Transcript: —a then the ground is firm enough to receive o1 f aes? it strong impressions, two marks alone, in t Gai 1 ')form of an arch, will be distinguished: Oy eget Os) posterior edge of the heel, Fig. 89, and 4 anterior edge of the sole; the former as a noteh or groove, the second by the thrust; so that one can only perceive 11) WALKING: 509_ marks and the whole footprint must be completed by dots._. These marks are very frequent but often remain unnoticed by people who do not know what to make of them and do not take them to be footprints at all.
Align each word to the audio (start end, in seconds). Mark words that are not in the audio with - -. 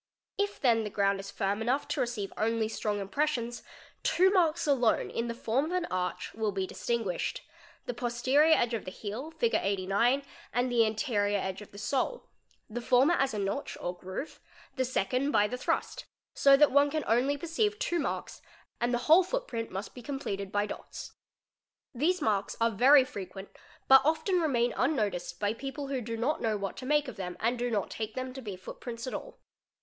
—a 0.41 0.47
then 0.61 0.83
the 0.83 0.89
ground 0.89 1.19
is 1.19 1.29
firm 1.29 1.61
enough 1.61 1.87
to 1.87 2.01
receive 2.01 2.31
o1 2.31 2.55
f 2.55 2.61
aes? 2.63 2.71
it 2.71 2.75
strong 2.75 2.99
impressions, 2.99 3.61
two 4.01 4.31
marks 4.31 4.65
alone, 4.65 5.11
in 5.11 5.27
t 5.27 5.27
Gai 5.27 5.33
1 5.33 5.33
')form 5.43 5.65
of 5.65 5.71
an 5.73 5.85
arch, 5.91 6.33
will 6.33 6.51
be 6.51 6.65
distinguished: 6.65 7.43
Oy 7.45 7.51
eget 7.51 7.93
Os) 7.93 7.99
posterior 8.01 8.55
edge 8.57 8.73
of 8.73 8.85
the 8.85 8.89
heel, 8.89 9.29
Fig. 9.29 9.53
89, 9.53 10.23
and 10.53 10.71
4 10.71 10.85
anterior 10.87 11.37
edge 11.37 11.61
of 11.61 11.69
the 11.71 11.77
sole; 11.77 12.25
the 12.67 12.81
former 12.81 13.13
as 13.13 13.35
a 13.35 13.37
noteh 13.37 13.77
or 13.79 13.95
groove, 13.95 14.39
the 14.75 14.85
second 14.85 15.29
by 15.31 15.47
the 15.47 15.55
thrust; 15.55 16.05
so 16.33 16.57
that 16.57 16.71
one 16.71 16.89
can 16.89 17.03
only 17.05 17.37
perceive 17.37 17.73
11) 17.73 17.79
WALKING: 17.79 18.01
509_ 18.01 18.03
marks 18.15 18.41
and 18.81 18.91
the 18.95 19.05
whole 19.05 19.23
footprint 19.23 19.69
must 19.69 19.93
be 19.93 20.01
completed 20.01 20.51
by 20.51 20.65
dots._. 20.65 21.11
These 21.99 22.23
marks 22.23 22.57
are 22.59 22.71
very 22.71 23.03
frequent 23.03 23.49
but 23.87 24.01
often 24.03 24.41
remain 24.41 24.73
unnoticed 24.75 25.39
by 25.39 25.53
people 25.53 25.89
who 25.89 26.01
do 26.01 26.17
not 26.17 26.41
know 26.41 26.57
what 26.57 26.75
to 26.77 26.87
make 26.87 27.07
of 27.07 27.17
them 27.17 27.37
and 27.39 27.59
do 27.59 27.69
not 27.69 27.91
take 27.91 28.15
them 28.15 28.33
to 28.33 28.41
be 28.41 28.55
footprints 28.55 29.05
at 29.05 29.13
all. 29.13 29.37